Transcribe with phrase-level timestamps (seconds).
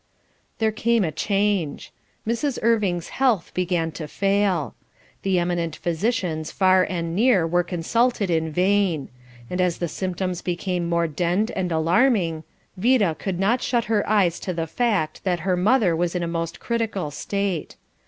[0.57, 1.91] There came a change.
[2.27, 2.57] Mrs.
[2.63, 4.73] Irving's health began to fail.
[5.21, 9.09] The eminent physicians far and near were consulted in vain;
[9.47, 12.43] and as the symptoms became more denned and alarming,
[12.77, 16.27] Vida could not shut her eyes to the fact that her mother was in a
[16.27, 17.75] most critical state.